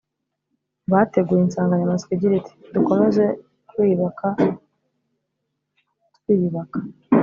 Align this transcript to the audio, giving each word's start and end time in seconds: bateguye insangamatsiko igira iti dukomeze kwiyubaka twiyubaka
bateguye 0.91 1.41
insangamatsiko 1.43 2.11
igira 2.15 2.35
iti 2.39 2.53
dukomeze 2.73 3.23
kwiyubaka 3.69 4.27
twiyubaka 6.17 6.77